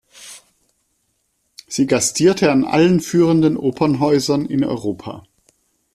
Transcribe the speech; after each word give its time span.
Sie 1.67 1.85
gastierte 1.85 2.51
an 2.51 2.63
allen 2.65 3.01
führenden 3.01 3.55
Opernhäusern 3.55 4.47
in 4.47 4.63
Europa. 4.63 5.27